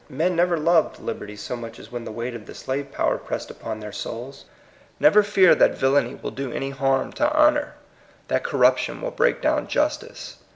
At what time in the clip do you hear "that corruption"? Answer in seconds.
8.27-8.99